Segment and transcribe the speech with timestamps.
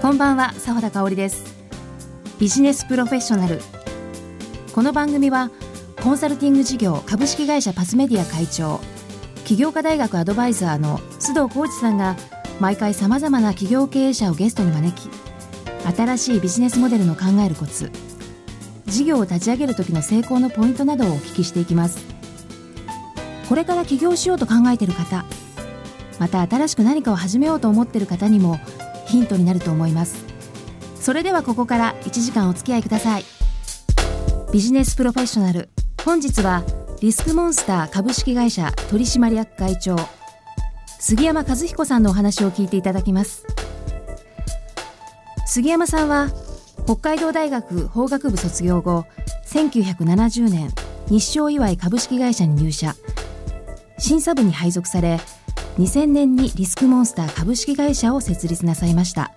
[0.00, 1.54] こんばんは佐田香織です。
[2.38, 3.60] ビジネスプロフェッショナル。
[4.74, 5.50] この番組は
[6.02, 8.80] コンサルティング事業株式会社パスメディア会長
[9.44, 12.16] 起業家大学アドバイザーの須藤浩二さんが
[12.58, 15.10] 毎回さまざまな企業経営者をゲストに招き
[15.94, 17.92] 新しいビジネスモデルの考えるコツ
[18.88, 21.98] 事業を立ち上げる時の成功のポイントなどをお聞きしていきます。
[23.48, 25.24] これから起業しようと考えている方
[26.18, 28.60] また新しく何かを始めようと思っている方にも
[29.06, 30.26] ヒントになると思います。
[31.00, 33.24] それではここから1時間お付き合いください。
[34.52, 35.70] ビジネスプロフェッショナル。
[36.04, 36.62] 本日は
[37.00, 39.96] リスクモンスター株式会社取締役会長
[40.98, 43.46] 杉山和彦さんのお話を聞いていただきます。
[45.46, 46.28] 杉山さんは
[46.88, 49.04] 北海道大学法学部卒業後
[49.44, 50.70] 1970年
[51.10, 52.94] 日照祝い株式会社に入社。
[53.98, 55.20] 審査部に配属され
[55.76, 59.32] 2000年にリスクモンスター株式会社を設立なさいました。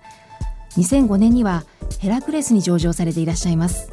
[0.78, 1.64] 2005年には
[1.98, 3.92] ヘラクレスに上場されていらっしゃいます。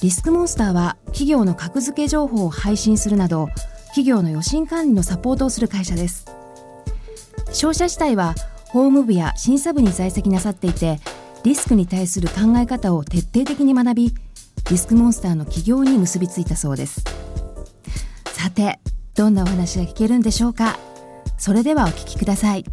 [0.00, 3.48] リスクモンスターは企業の格付け情報を配信するなど
[3.86, 6.26] 企業の予診管理のサポートをする会社です。
[7.52, 8.36] 商社自体は
[8.66, 11.00] 法務部や審査部に在籍なさっていて
[11.44, 14.14] リスクに対する考え方を徹底的に学び
[14.70, 17.02] リスクモンスターの起業に結びついたそうです。
[18.26, 18.80] さて
[19.14, 20.78] どんなお話が聞けるんでしょうか？
[21.38, 22.64] それではお聞きください。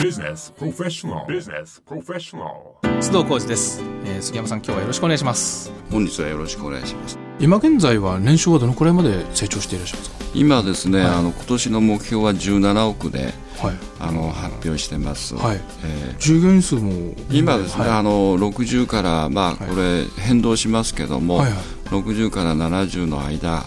[0.00, 1.24] Business Professional.
[1.26, 2.80] Business Professional.
[2.82, 5.72] Business Professional 須藤浩二です、えー杉山さん今日はよろしくお願いします。
[5.90, 11.08] 本日はよろしくお願いします今現在は年収はどのくらいまで成長していらっしゃいます今ですね、はい。
[11.10, 15.60] あの今年の目標は17億でかはい、あの発表してます、はい。
[15.84, 17.98] えー従業員数も今ですね、はい。
[17.98, 19.68] あの60からまあはい。
[19.68, 21.60] これ変動しますけども、はいはい。
[21.88, 23.64] 60から70の間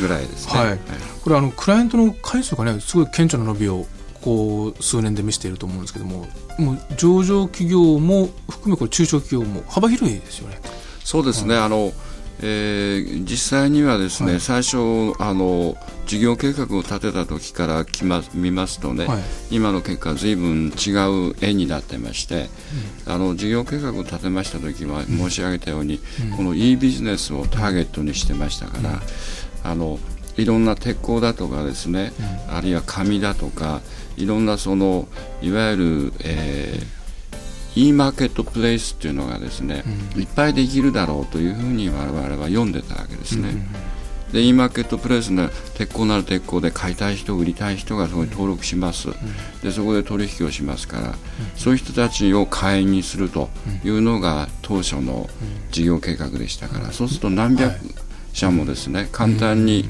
[0.00, 0.78] ぐらいですね、はい。
[1.22, 3.86] これあのクライアントの回数がねすごい顕著な伸びを
[4.22, 6.26] こう数年で見せていると思うんですけども
[6.58, 10.60] もう上場企業も含めこれ中小企業も幅広いですよね。
[11.04, 11.92] そうですね、あの
[12.42, 14.40] えー実際にはですね、はい。
[14.40, 14.76] 最初
[15.18, 15.76] あの
[16.06, 19.22] 事業計画を立てた時からきま見ますとね、はい。
[19.50, 20.90] 今の結果ずいぶん違
[21.30, 22.48] う絵になってまして、
[23.06, 26.00] あの事業計画を立てました時は申し上げたように、
[26.36, 29.00] この e ビジネスをターゲットにしてましたから、
[29.64, 29.98] あの
[30.36, 32.12] いろんな鉄鋼だとかですね、
[32.48, 33.80] あるいは紙だとか
[34.16, 35.08] いろんなその
[35.42, 36.95] いわゆる、えー
[37.76, 39.84] e マーケットプレイスっていうのがですね、
[40.16, 43.54] いっぱいできるだろうというふうに我々は読んでたわけですね。
[44.32, 49.08] で e マーケットプレイスの鉄鋼なら鉄鋼で買いたい人売りたい人がそこに登録します、
[49.62, 51.14] でそこで取引をしますから、
[51.54, 53.50] そういう人たちを会員にすると
[53.84, 55.28] いうのが当初の
[55.70, 57.78] 事業計画でしたから、そうすると何百
[58.32, 59.84] 社もですね簡単に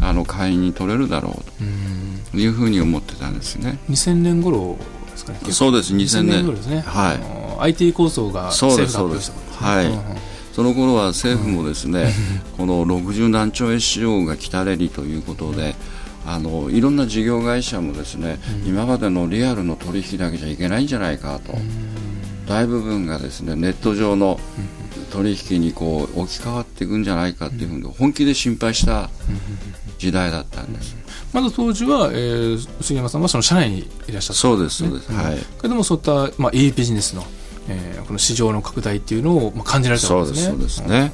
[0.00, 3.78] あの会員に取れるだろうというふうに思ってたんですね。
[3.88, 4.78] 2000年頃
[5.16, 5.38] ですかね。
[5.52, 6.80] そうです2000年頃ですね。
[6.80, 7.16] はい。
[7.16, 9.02] あの IT 構想が政府がした。
[9.02, 9.30] 頃です。
[9.30, 10.16] ねうんうん。
[10.52, 12.12] その頃は政府もですね、
[12.56, 15.74] この60何兆円市場が来たれりということで、
[16.26, 21.54] あのいろんな事業会社もですね、今までのリアルの取引だけじゃいけないんじゃないかと、
[22.48, 24.40] 大部分がですねネット上の
[25.12, 29.10] 取引にこう置き換わっていくんじゃないかっていうふうに本気で心配した
[29.98, 30.96] 時代だったんです。
[31.32, 33.78] まず当時は、えー杉山さんはその社内に
[34.08, 35.38] いらっしゃったそうですそうです、ねはい。
[35.60, 37.24] けどもそういった、まあ、いいビジネスの、
[37.68, 40.86] えーこの市場の拡大っていうのを、まあ、感じられたそうです、わけですね。
[40.88, 41.12] そうですね。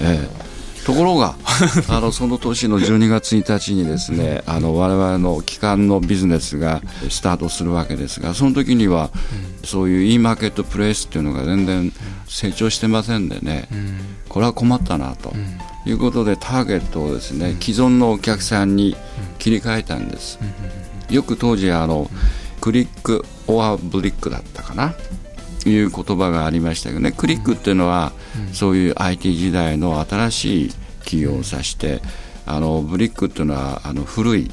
[0.00, 0.53] ええ
[0.84, 1.34] ところが、
[1.88, 9.10] あのその年の12月1日にですね、あの我々の機関のビジネスがスタートするわけですが、その時には、
[9.64, 11.92] そういう e マーケットプレイスっていうのが全然
[12.28, 13.68] 成長してませんでね、
[14.28, 15.32] これは困ったなと
[15.86, 18.94] いうことで、ターゲットをですね、既存のお客さんに
[19.38, 20.38] 切り替えたんです。
[21.10, 22.10] よく当時あの
[22.60, 24.94] クリック・オア・ブリックだったかな
[25.70, 27.12] いう言葉がありましたけどね。
[27.12, 28.12] クリックっていうのは、
[28.52, 32.02] そういう IT 時代の新しい企業を指して、
[32.46, 34.50] あのブリックっていうのはあの古い、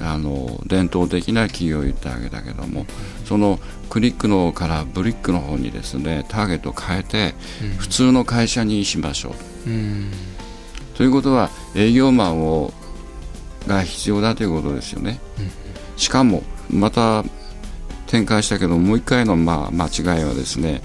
[0.00, 2.86] あの伝統的な企業を言ったわけだけども、
[3.24, 3.58] その
[3.90, 7.34] クリックのからブリックの方にですねターゲットを変えて、
[7.78, 9.34] 普通の会社にしましょ
[9.66, 9.70] う。
[9.70, 10.10] うん。
[10.94, 12.72] ということは営業マンを
[13.66, 15.20] が必要だということですよね。
[15.96, 17.24] しかもまた
[18.08, 20.82] 展開したけどもう一回のまあ間違いはですね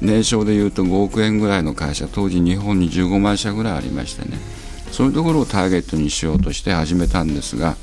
[0.00, 4.38] 年商でいうと5億円ぐらいの会社当時日本に15万社ぐらいありましてね。
[4.90, 7.76] そういうところをターゲットにしようとして始めたんですが、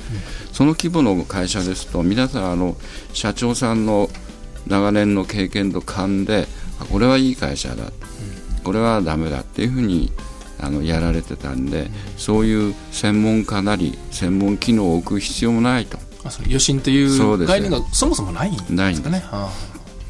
[0.50, 2.74] その規模の会社ですと皆さんあの
[3.12, 4.08] 社長さんの
[4.66, 6.46] 長年の経験と勘で
[6.90, 7.92] これはいい会社だ、
[8.64, 10.10] これはダメだっていうふうに
[10.58, 15.98] あのやられてたんで、そういう専門家なり専門機能を置く必要もないと。
[16.24, 18.76] あその余震といそう概念がそもそもないんですかね。
[18.76, 19.26] ないんです。
[19.32, 19.50] あ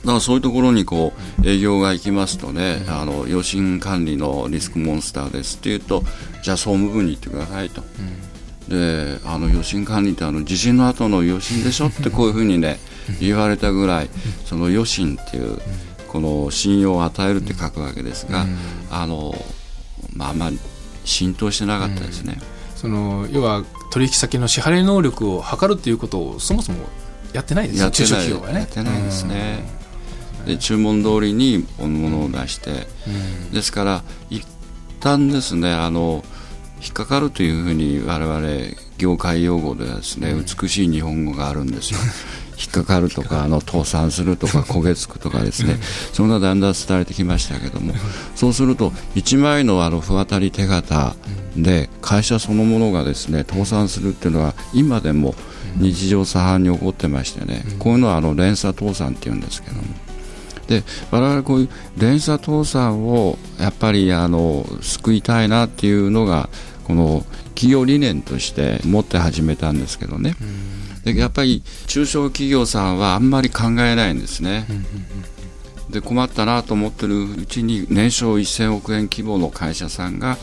[0.02, 1.12] だからそういうところにこ
[1.42, 6.02] う営業が行きますとね、あの余震管理のリスクモンスターですっていうと
[6.42, 7.82] じゃあ総務部に行ってくださいと、
[8.68, 12.78] であの余震管理ってあの地震の後の余震でしょってこういうふうにね
[13.20, 14.10] 言われたぐらい
[14.44, 15.60] その余震っていう
[16.08, 18.44] この信用を与えるって書くわけですが、
[18.90, 19.32] あの
[20.14, 20.58] まああんまり
[21.04, 22.38] 浸透してなかったですね。
[22.74, 23.62] その要は
[23.92, 26.78] 取引先の支払い能力を測るっていうことをそもそも
[27.34, 28.60] やってないですよ中小企業はね。
[28.60, 29.64] やってないですね。
[30.46, 32.88] で注文通りに物を出して、
[33.52, 34.44] ですから一
[34.98, 36.24] 旦ですねあの
[36.82, 38.40] 引っかかるというふうに我々
[39.02, 41.98] 業界用語ではですね、美しい日本語があるんですよ。
[42.56, 45.80] 引っかかるとかあの倒産するとか 焦げつくとかですね。
[46.12, 47.94] そんなだんだん伝えてきましたけども
[48.36, 51.16] そうすると一枚のあの不当たり手形
[51.56, 55.34] で会社そのものがですね倒産するっていうのは今でも
[55.76, 59.82] 日常茶飯に起こってましてねこういうのはあの連鎖倒産っていうんですけども。
[60.68, 66.48] で我々こういう連鎖倒産をやっぱりあの救いたいなっていうのが
[66.84, 70.34] この企業理念として持って始めたんですけどね。
[71.04, 74.66] でやっぱり中小企業さんはあんまり考えないんですね。
[75.90, 80.38] で困ったなと思ってるうちに年商1000億円規模の会社さんが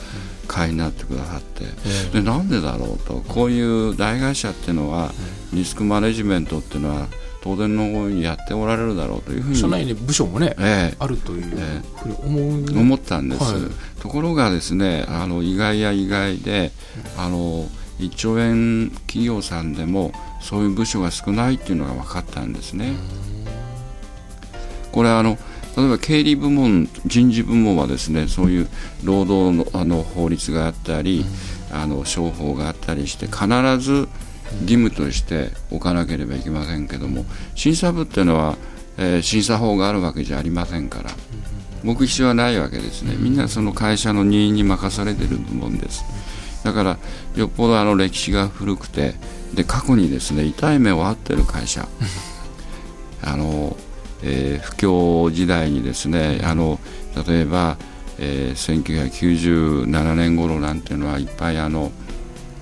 [0.48, 1.66] 買いになってくださって。
[2.12, 5.12] でなんでだろうとこういう大会社っていうのは
[5.54, 7.08] リスクマネジメントっていうのは
[7.42, 10.96] 当然のようにやっておられるだろうというふうに社内に部署もね、ええ。
[11.00, 13.62] あるというえふうに思う、思ったんです、はい
[14.00, 16.72] ところがですねあの意外や意外で
[17.18, 17.66] あの
[18.00, 20.12] 1兆円企業さんでも
[20.42, 22.94] そういう部署が少ないっていうのが分かったんですね。
[24.92, 25.38] これあの
[25.78, 28.68] 例えば経理部門人事部門はですねそういう
[29.04, 31.26] 労働のあの法律があったり、
[31.72, 33.48] あの商法があったりして必
[33.78, 34.10] ず
[34.62, 37.26] 義務として置かなければいけませんけども
[37.56, 38.58] 審査部っていうのは、
[38.98, 41.12] えー審査法があるわけじゃありませんから
[41.84, 43.16] 目標はないわけですね。
[43.18, 46.04] みんなその会社の任意に任されてる部門です。
[46.64, 46.98] だから
[47.36, 49.16] よっぽどあの歴史が古くて
[49.54, 51.88] で過去にですね痛い目を遭ってる会社。
[53.22, 53.76] あの、
[54.24, 56.80] えー不況時代にですねあの
[57.28, 57.78] 例えば、
[58.18, 61.92] えー1997年頃なんていうのはいっぱいあの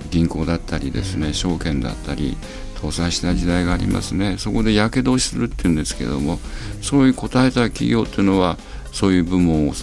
[0.09, 2.37] 銀行だったりですね、証券だったり
[2.75, 4.35] 倒産した時代がありますね。
[4.37, 6.39] そこでやけどをするっていうんですけども
[6.81, 8.57] そういう答えた企業っていうのは
[8.91, 9.73] そういう部門を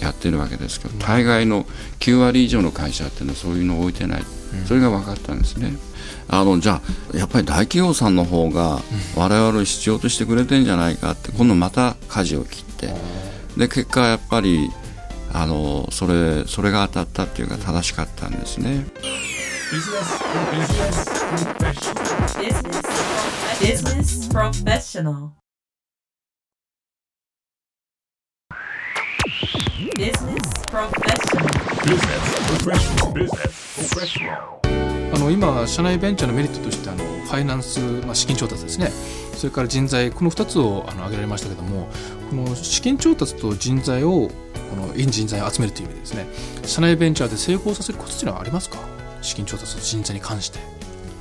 [0.00, 1.64] やってるわけですけど大概の
[2.00, 4.22] 9割以上の会社っていうのはそういうのを置いてない、
[4.66, 5.76] それが分かったんですね。
[6.28, 6.80] あのじゃ
[7.14, 8.80] あやっぱり大企業さんの方が
[9.16, 12.94] 我々を必要としてくれてんじゃないかって今度また舵を切って
[13.56, 14.70] で結果やっぱり
[15.32, 18.86] あのそれそれが当たったっていうか正しかったんですね。
[19.70, 20.90] Business professional.
[20.90, 22.10] Business professional.
[22.40, 23.30] Business professional.
[23.60, 25.39] Business professional.
[35.12, 38.90] あの今社内ベンチャーのメリットとしてあのファイナンス、まあ、資金調達ですね。
[39.34, 41.88] それから人材この2つをあの挙げられましたけども
[42.28, 44.28] この資金調達と人材を
[44.70, 46.26] このいい人材を集めるという意味でですね
[46.66, 48.76] 社内ベンチャーで成功させるコツというのはありますか？
[49.22, 50.58] 資金調達と人材に関して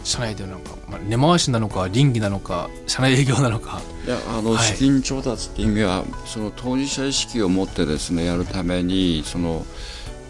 [0.10, 3.80] 社内でなんか、まあ、根回しなのか倫理なのか社内営業なのか。
[4.06, 4.64] いやあのはい。
[4.64, 9.66] 資金調達っていう意味は、その当事者意識を持ってですねやるためにその、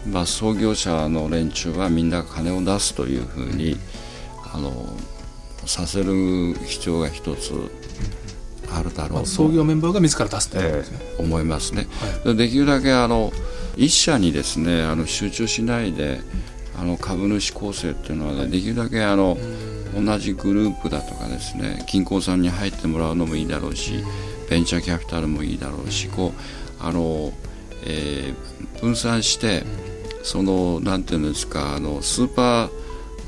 [0.06, 3.76] まあ、創業者の連中はみんな金を出すというふうに、
[4.52, 4.72] あの
[5.64, 7.52] させる必要が一つ
[8.72, 11.86] あるだろうと、まあ、創業メンバーが自ら出すということですね、思いますね。
[12.24, 13.32] はでできるだけあの
[13.76, 16.20] 一社にですねあの集中しないで
[16.78, 19.36] あの株主構成っていうのはね、できるだけあの
[19.94, 24.04] 同じグループだとかですね銀行さんに入ってもらうのもいいだろうし、
[24.48, 26.40] ベンチャーキャピタルもいいだろうし、こう
[26.82, 27.32] あの、
[27.86, 29.62] えー分散して、
[30.22, 32.70] そのなんていうんですかあのスーパー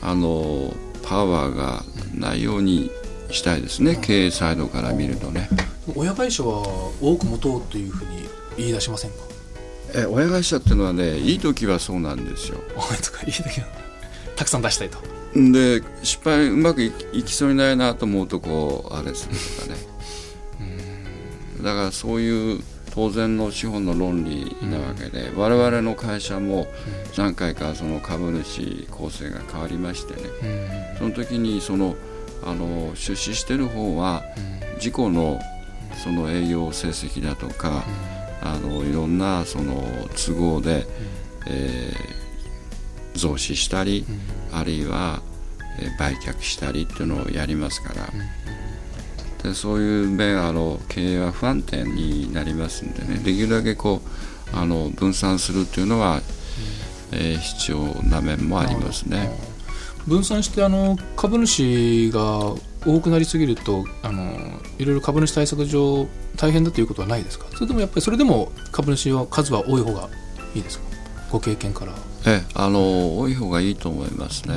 [0.01, 2.91] あのパワーがないように
[3.31, 5.51] したいですね、経営サイドから見るとね。
[5.95, 6.63] 親会社は
[7.03, 8.23] 多く持とうというふうに
[8.57, 9.17] 言い出しませんか？
[9.95, 12.59] え親会社っていうのはねいい時はそうなんですよ。
[13.27, 13.63] いいだけ
[14.37, 14.97] たくさん出したいと
[15.35, 19.93] で失敗うまくいいきそうにないなと思うとこうあれするとかね。
[21.63, 22.61] だからそういう
[22.95, 26.67] 当然の資本の論理なわけで、我々の会社も
[27.17, 30.97] 何回かその株主構成が変わりましてね。
[30.99, 31.97] その時にその
[32.45, 34.23] あの出資してる方は
[34.75, 35.41] 自己の
[36.05, 37.85] その営業成績だとか、
[38.43, 39.83] あのいろんなその
[40.15, 40.87] 都合で、
[41.47, 42.22] えー
[43.15, 44.05] 増資したり、
[44.53, 45.23] あるいは、
[45.79, 48.09] えー売却したりっていうのをやりますから、
[49.43, 53.19] でそういう面あの経営は不安定になりますんでね。
[53.19, 54.03] できるだけこ
[54.55, 56.21] うあの分散するっていうのは、
[57.13, 59.31] えー必要な面もありますね。
[60.07, 62.55] 分散してあの株主が
[62.85, 64.33] 多くなりすぎるとあの
[64.79, 67.47] いろいろ株主対策上大変だということはないですか？
[67.55, 70.09] それともやっぱりそれでも株主は数は多い方が
[70.55, 70.85] いいですか？
[71.33, 71.93] ご経験から。
[72.27, 74.55] ええあの多い方がいいと思いますね。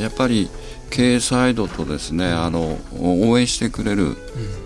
[0.00, 0.48] やっぱり
[0.90, 4.16] 経営サイドとですねあの応援してくれる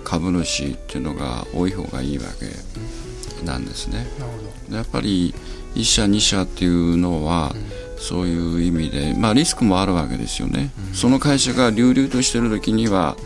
[0.04, 4.07] 株主っていうのが多い方がいいわけなんですね。
[4.19, 4.33] なる
[4.71, 5.35] ほやっぱり
[5.75, 7.54] 1社2社っていうのは、
[7.99, 13.16] そういう意味で、まあ、リスクもあるわけですよね、その会社が流々としてる時には、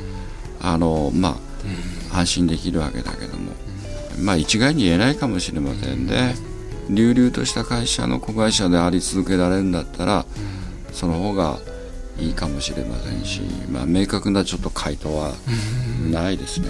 [0.61, 1.39] あのま
[2.13, 3.53] あ、安心できるわけだけども、
[4.21, 6.37] まあ、一概に言えないかもしれませんね、
[6.91, 10.27] 流々とした会社の子会社であり続けられるんだったら、
[10.93, 11.59] その方が
[12.19, 15.33] いいかもしれませんし、まあ、明確なちょっと回答は
[16.11, 16.69] ないですね。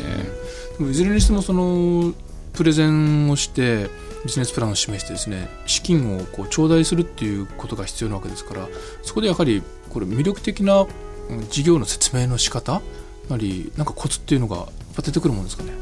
[0.81, 2.13] いずれにしてもその
[2.53, 3.89] プレゼンをして
[4.25, 8.67] ビジネスプランを示してですね資金をこう頂戴するっていうことが必要なわけですから
[9.03, 10.87] そこでやはりこれ魅力的な
[11.29, 12.83] うん事業の説明の仕方
[13.29, 15.73] なりなんかコツっていうのが出てくるもんですかね。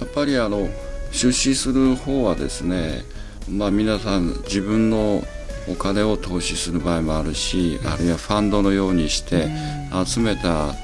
[0.00, 0.68] やっぱりあの
[1.16, 3.02] 出資する方はですね、
[3.50, 5.24] まあ、皆さん自分の
[5.66, 9.48] お金を投資する場合もあるし、あるいはファンドのようにして
[10.04, 10.74] 集めた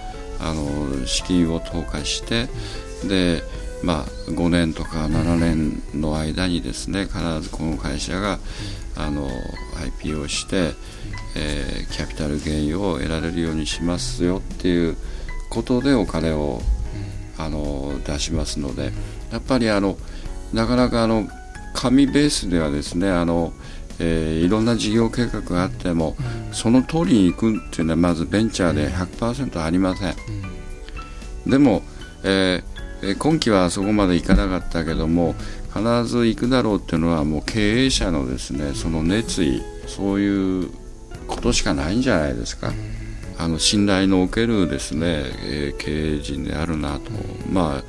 [0.40, 2.48] あの資金を投下して
[3.06, 3.42] で、
[3.84, 8.38] まあ、5年とか7年の間にですね必ずこの会社が
[8.96, 9.28] あの
[10.00, 10.72] IPO して、
[11.36, 14.96] えーキャピタルゲインを得られるようにしますよっていう
[15.50, 16.62] ことでお金を
[17.38, 18.92] あの出しますので
[19.30, 19.98] やっぱりあの
[20.52, 21.28] なかなかあの
[21.74, 23.52] 紙ベースではですねあの、
[23.98, 26.16] えーいろんな事業計画があっても、
[26.52, 30.14] その通りにいくっていうのはまずベンチャーで100%ありません、
[31.46, 31.82] でも、
[32.24, 32.62] えー
[33.02, 35.34] えー今期はそこまでいかなかったけども
[35.74, 40.70] 必ず行くだろうっていうのはもう経営者のですねその熱意そういう
[41.26, 42.72] ことしかないんじゃないですか、
[43.38, 47.10] あの信頼のおけるですね、えー経営陣であるなと、
[47.50, 47.84] まあ、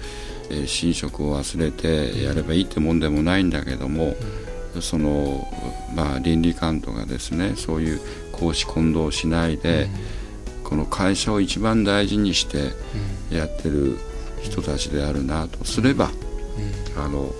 [0.50, 4.16] えー寝食を忘れてやればいいってもんでもないんだけども、
[4.82, 5.48] その
[5.96, 9.90] まあ倫理観とかですねそういう公私混同しないで、
[10.64, 12.72] この会社を一番大事にして
[13.30, 13.98] やってる
[14.42, 15.64] 人たちであるなと。
[15.66, 16.12] すれば、
[16.98, 17.34] あの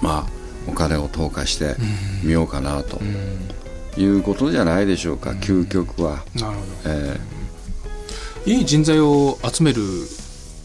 [0.00, 0.30] まあ
[0.68, 1.76] お金を投下して
[2.22, 3.00] みようかなと
[3.98, 6.24] いうことじゃないでしょうか、究極は。
[6.34, 6.60] なるほど。
[6.86, 7.20] え。
[8.46, 9.82] いい人材を集める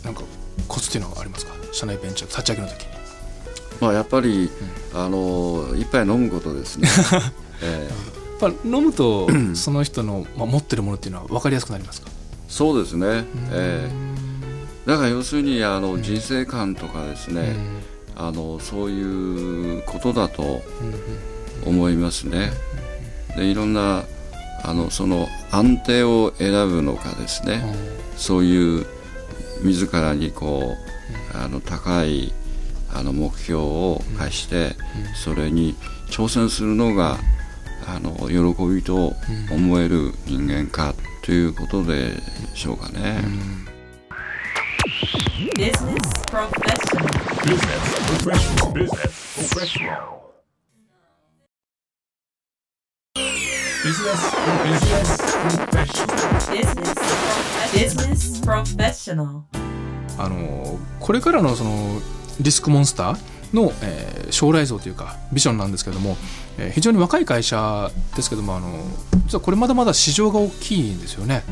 [0.04, 0.22] なんか
[0.68, 1.54] コツっていうのはありますか？
[1.76, 2.90] 社内ベンチャー立ち上げの時に。
[2.90, 2.96] ー
[3.82, 4.50] まあ、やっぱり、
[4.94, 6.88] あの一杯飲むことですね。
[7.62, 12.10] えーやっぱ飲むと その人の、まあ、持ってるものっていうのは分かりやすくなりますか？
[12.50, 14.16] そうですね、えー
[14.86, 17.56] だから要するにあの人生観とかですね、
[18.16, 20.62] あのそういうことだと
[21.66, 22.52] 思いますね。
[23.38, 24.04] でいろんな
[24.64, 27.64] あのその安定を選ぶのかですね、
[28.18, 28.86] そういう
[29.64, 30.95] 自らにこう
[31.34, 32.34] あの高い
[32.94, 34.76] あの目標を貸して、
[35.16, 35.76] それに
[36.10, 37.18] 挑戦するのが、
[37.88, 39.14] あの喜びと
[39.52, 42.14] 思える人間か、ということで
[42.54, 43.22] しょうかね。
[57.76, 59.65] Business.
[60.18, 62.00] あのこれからのその
[62.40, 66.18] リスクモンスターの、えー将来像というかビジョンなんですけども、
[66.58, 68.68] えー非常に若い会社ですけどもあの
[69.28, 71.44] 実はこれまだまだ市場が大きいんですよね。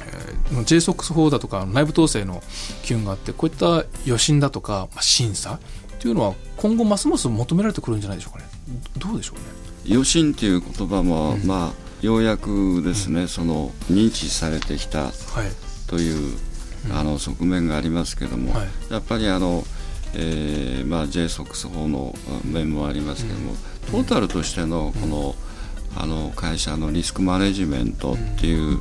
[0.00, 2.42] えー JSOX 法だとか内部統制の
[2.82, 5.58] 機運があってこういった予診だとか、まあ、審査
[5.98, 8.50] というのは今後ますます求められてくるんじゃないでしょうかね。
[8.98, 9.44] どどうでしょうね。
[9.90, 15.12] 余震っていう言葉も、まあようやくですね、その認知されてきたはい
[15.86, 16.36] という、
[16.90, 18.68] あの側面がありますけども、はい。
[18.90, 19.64] やっぱりあの、
[20.14, 23.54] えーまあ、JSOX 法の面もありますけども、
[23.90, 25.34] トータルとしてのこの,、
[25.96, 28.80] あの会社のリスクマネジメントっていう、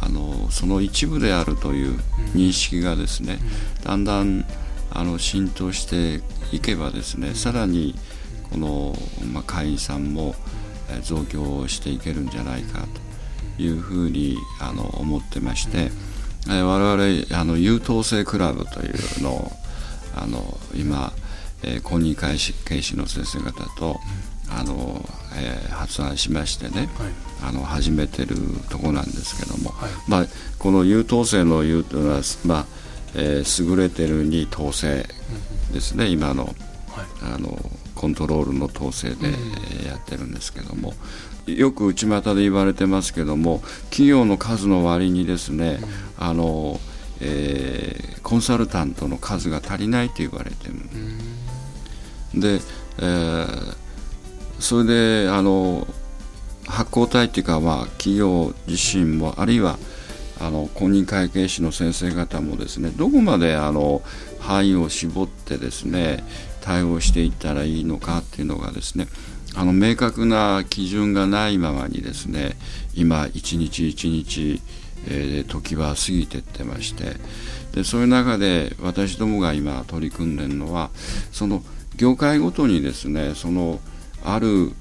[0.00, 1.98] あのその一部であるという
[2.34, 3.38] 認識がですね、
[3.82, 4.44] だんだん
[4.90, 7.94] あの浸透していけばですね、さらに
[8.50, 8.96] この、
[9.32, 10.34] まあ、会員さんも
[10.90, 12.86] えー増強していけるんじゃないか
[13.56, 15.90] というふうにあの思ってまして、
[16.48, 19.52] えー我々あの優等生クラブというのを
[20.16, 21.12] あの今、
[21.62, 23.98] えー公認会計警視の先生方と、
[24.50, 25.04] あの
[25.36, 27.48] えー発案しましてね、はい。
[27.50, 28.34] あの始めてる
[28.68, 29.90] とこなんですけども、はい。
[30.08, 30.26] まあ、
[30.58, 32.66] この優等生の優というのは、まあ
[33.14, 35.06] えー優れてるに統制
[35.72, 36.54] ですね、今のはい。
[37.34, 37.56] あの
[37.94, 40.94] コントロールの統制で、えーやってるんですけども
[41.56, 45.78] よく内股で言われてますけども企業の数の割にですね、
[46.18, 46.80] あの
[47.20, 50.74] えーコンサルタントの数が足りないと言われてる。
[52.34, 52.60] で、
[52.98, 53.76] えー
[54.58, 55.86] それであの
[56.66, 59.78] 発行体っていうか、まあ、企業自身もあるいは
[60.40, 64.02] あの公認会計士の先生方もですねどこまであの
[64.38, 66.24] 範囲を絞ってですね
[66.60, 69.08] 対応していったらいいのかっていうのがですね
[69.54, 72.56] あの明確な基準がないままにですね
[72.94, 74.60] 今一日一日、
[75.06, 77.16] えー時は過ぎていってまして
[77.72, 80.90] でそういう中で私どもが今取り組んでるのは
[81.32, 81.62] その
[81.96, 83.80] 業界ごとにですねその
[84.24, 84.72] ある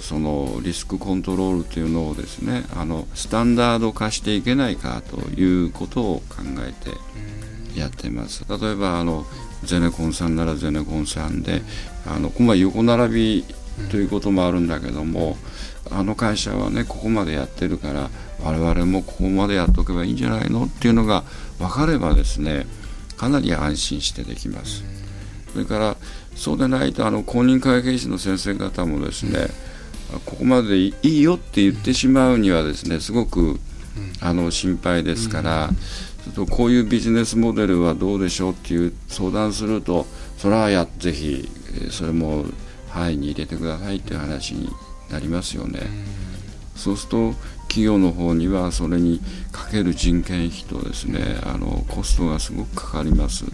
[0.00, 8.44] そのリスクコントロールというのをですねあのスタンダード化していけないかということを考えてやってます。
[8.48, 9.24] 例えばあの
[9.64, 11.62] ゼネコンさんならゼネコンさんで
[12.04, 13.44] あのまあ横並び
[13.90, 15.36] ということもあるんだけども
[15.90, 18.10] あの会社はねここまでやってるから
[18.42, 21.22] 我々もここまでやっとけばいいんじゃないのっていうのが
[21.58, 22.66] 分かればですね
[23.16, 24.82] かなり安心してできます。
[25.52, 25.96] それから
[26.34, 29.48] そうでないとあの公認会計士の先生方もですね、
[30.24, 33.60] ここまでいいよって言ってしまうにはですねすごく
[34.20, 35.70] あの心配ですから、
[36.24, 40.06] ちょっとこういうビジネスモデルはどうでしょうっていう相談すると
[40.38, 42.44] それはやぜひえーそれも
[42.92, 44.68] 範囲に入れてくださいっていう話に
[45.10, 45.80] なりますよね。
[46.76, 47.34] そうすると
[47.68, 49.20] 企業の方にはそれに
[49.50, 53.44] かける人件費とですねあのコストがすごくかかります。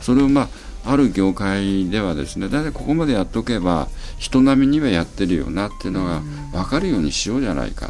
[0.00, 0.48] それをまあ
[0.92, 3.88] ある業界ではですね大体ここまでやっとけば
[4.18, 7.88] 人並みにはやってるよなっていうのが分かるようにしようじゃないか。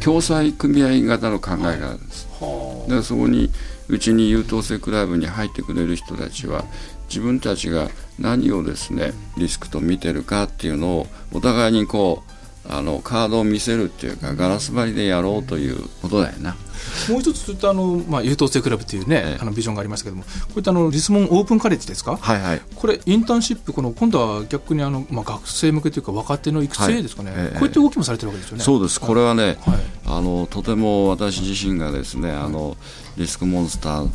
[0.00, 2.26] 共済組合型の考え方です。
[2.40, 3.50] はだからそこに
[3.88, 6.64] うちに優等生クラブに入ってくれる人たちは
[7.08, 12.30] 自分たちが何をですねリスクと見てるかっていうのをお互いにこう
[12.66, 16.52] あのカードを見せるっていうかガラス張りでやろうということだよな。
[16.52, 19.38] あもう一つあの、まあ、優等生クラブっていうね、ええ。
[19.40, 22.16] あのビジョンがありましたけどもこういったあのリスモンオープンカレッジですか？
[22.16, 22.62] はいはい。
[22.74, 27.40] これインターンシップこの今度は逆にあの、まあ、学生向けというか若手の育成ですかね、はい。
[27.40, 27.58] ええ。
[27.58, 28.64] こういった動きもされてるわけですよね。
[28.64, 28.98] そうです。
[28.98, 32.76] これはね、はいあのとても私自身がですね、あの
[33.16, 34.10] リスクモンスター、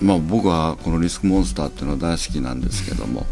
[0.00, 3.26] まあ僕はこのリスクモンスターっていうのは大好きなんですけども。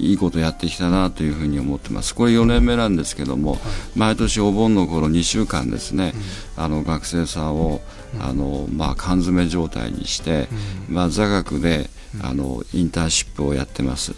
[0.00, 2.14] いいことやってきたなというふうに思ってます。
[2.14, 3.58] これ4年目なんですけども、
[3.94, 6.14] 毎年お盆の頃2週間ですね、
[6.56, 7.80] あの学生さんを、
[8.20, 10.48] あのまあ缶詰状態にして、
[10.88, 11.90] まあ座学で、
[12.22, 14.14] あのインターンシップをやってます。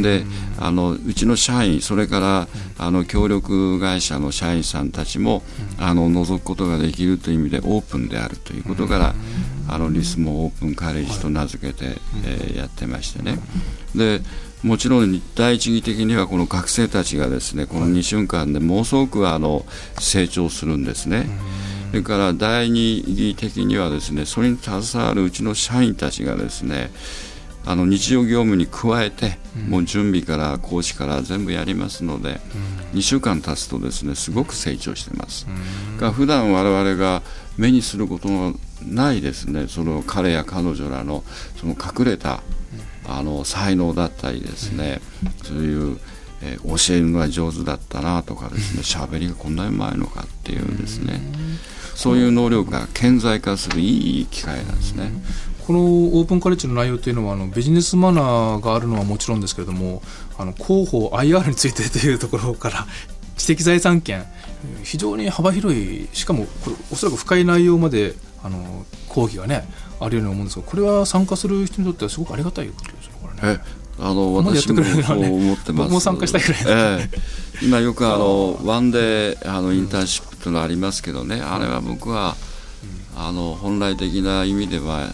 [0.00, 0.24] で、
[0.58, 5.42] あのうちの社員、それからあの協力会社の社員さんたちも、
[5.78, 9.14] あの覗くことができるという意味でオープンであるということから、
[9.68, 13.38] あのリスモオープンカレッジと名付けて、えーやってましてね。
[13.94, 14.20] で
[14.62, 19.64] もちろん第一義的にはこの学生たちがですねこの2週間でものすごくあの
[19.98, 21.28] 成長するんですね。
[21.90, 26.90] それから第二義的にはですねそれに携わるうちの社員たちがですね
[27.64, 32.40] あの日常業務に加えて、もう準備から講師から全部やりますので、
[32.92, 35.46] 2週間経つとですねすごく成長してます。
[35.98, 37.22] が普段我々が
[37.56, 38.54] 目にすることの
[38.86, 39.66] ないですね。
[39.68, 41.24] その彼や彼女らの
[41.60, 42.42] その隠れた
[43.06, 45.00] あの才能だったりですね、
[45.42, 45.98] そういう、
[46.42, 48.82] えー教えるのが上手だったなとかですね。
[48.82, 51.20] 喋りがこんなにうまいのかっていうですね。
[51.94, 55.12] そういう能力が顕在化するいい機会なんですね。
[55.66, 60.02] このオープンカレッジの内容というのはあのビジネスマナーがあるのはもちろんですけれども
[60.36, 62.86] あの広報 IR についてというところから
[63.42, 64.24] 知的財産権。
[64.84, 66.08] 非常に幅広い。
[66.12, 69.68] しかもこれおそらく深い内容まであの講義がね
[70.00, 73.40] あるように思うんですがこれは参加する人にとってはすごくありがたいことですねこれね。
[73.42, 75.90] えあの私もそう思ってます。
[75.90, 77.64] 僕も参加したいぐらいええ。
[77.64, 82.36] 今よくあのワンデーあのインターンシップというのありますけどね、あれは僕は
[83.16, 85.12] あの本来的な意味では、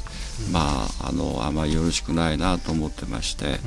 [0.53, 3.59] まああのあまりよろしくないなと思ってまして、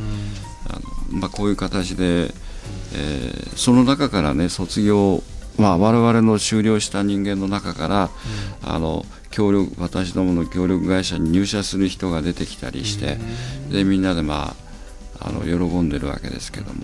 [0.68, 0.74] あ
[1.14, 2.34] のまあこういう形で、
[2.94, 5.22] えーその中からね卒業
[5.58, 8.10] まあ我々の終了した人間の中から、
[8.64, 13.18] あの協力私どもの協力会社に入社する人が出てきたりして、
[13.70, 14.56] でみんなでま
[15.20, 16.84] ああの喜んでるわけですけども。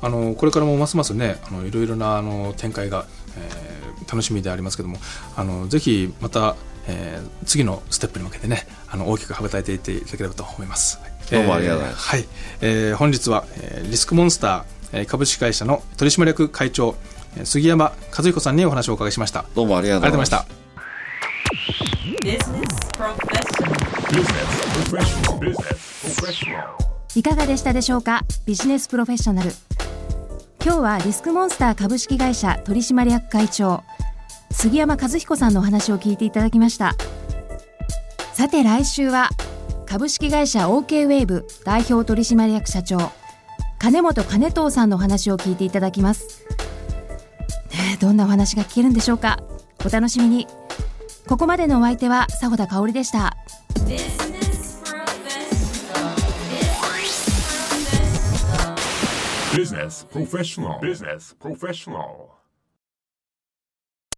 [0.00, 3.78] あのこれからもますますねあのいろいろなあの展開が、えー
[4.10, 4.96] 楽しみでありますけども
[5.36, 10.98] あのぜひまた、えー次のステップに向けてねあの大きく羽ばたいていっていただければと思います。
[11.30, 12.24] どうもありがとうございますはい、
[12.62, 16.96] えー本日は、えーリスクモンスターえー株式会社の取締役会長
[17.36, 19.44] えー杉山和彦さんにお話をお伺いしました。
[19.54, 20.58] どうもありがとうござがとうございいました.
[27.14, 28.22] いかがでしたでしょうか？
[28.46, 29.52] ビジネスプロフェッショナル。
[30.64, 33.82] 今日はリスクモンスター株式会社取締役会長
[34.50, 36.94] 杉山和彦さんのお話を聞いていただきました。
[38.32, 39.28] さて来週は
[39.86, 43.10] 株式会社 OK ウェーブ代表取締役社長
[43.78, 46.44] 金本金藤さんの話を聞いていただきます、
[47.70, 49.38] ね、どんなお話が聞けるんでしょうか。
[49.84, 50.46] お楽しみに。
[51.28, 53.36] ここまでのお相手は佐保田おりでした。
[59.52, 60.06] Business